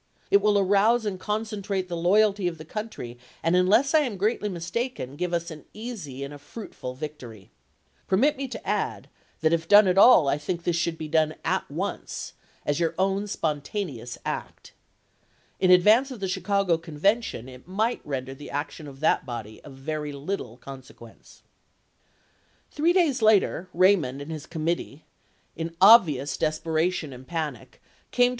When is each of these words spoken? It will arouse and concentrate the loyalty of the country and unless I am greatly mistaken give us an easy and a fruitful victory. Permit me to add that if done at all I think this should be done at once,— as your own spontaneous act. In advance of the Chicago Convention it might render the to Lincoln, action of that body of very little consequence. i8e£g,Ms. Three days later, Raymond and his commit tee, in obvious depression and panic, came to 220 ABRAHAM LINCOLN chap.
It 0.31 0.41
will 0.41 0.57
arouse 0.57 1.05
and 1.05 1.19
concentrate 1.19 1.87
the 1.87 1.95
loyalty 1.95 2.47
of 2.47 2.57
the 2.57 2.65
country 2.65 3.19
and 3.43 3.55
unless 3.55 3.93
I 3.93 3.99
am 3.99 4.17
greatly 4.17 4.49
mistaken 4.49 5.15
give 5.15 5.31
us 5.31 5.51
an 5.51 5.65
easy 5.75 6.23
and 6.23 6.33
a 6.33 6.39
fruitful 6.39 6.95
victory. 6.95 7.51
Permit 8.07 8.35
me 8.35 8.47
to 8.47 8.67
add 8.67 9.09
that 9.41 9.53
if 9.53 9.67
done 9.67 9.87
at 9.87 9.99
all 9.99 10.27
I 10.27 10.39
think 10.39 10.63
this 10.63 10.75
should 10.75 10.97
be 10.97 11.07
done 11.07 11.35
at 11.45 11.69
once,— 11.69 12.33
as 12.65 12.79
your 12.79 12.95
own 12.97 13.27
spontaneous 13.27 14.17
act. 14.25 14.73
In 15.59 15.69
advance 15.69 16.09
of 16.09 16.19
the 16.19 16.27
Chicago 16.27 16.79
Convention 16.79 17.47
it 17.47 17.67
might 17.67 18.01
render 18.03 18.33
the 18.33 18.45
to 18.45 18.45
Lincoln, 18.45 18.57
action 18.59 18.87
of 18.87 19.01
that 19.01 19.23
body 19.23 19.61
of 19.63 19.73
very 19.73 20.13
little 20.13 20.57
consequence. 20.57 21.43
i8e£g,Ms. 22.69 22.75
Three 22.75 22.93
days 22.93 23.21
later, 23.21 23.69
Raymond 23.71 24.19
and 24.19 24.31
his 24.31 24.47
commit 24.47 24.79
tee, 24.79 25.03
in 25.55 25.75
obvious 25.79 26.37
depression 26.37 27.13
and 27.13 27.27
panic, 27.27 27.33
came 27.39 27.49
to 27.51 27.51
220 27.51 27.51
ABRAHAM 27.51 28.09
LINCOLN 28.09 28.09
chap. 28.11 28.29